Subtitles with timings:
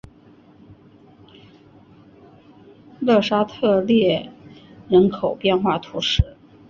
[2.99, 4.31] 勒沙特列
[4.89, 6.35] 人口变化图示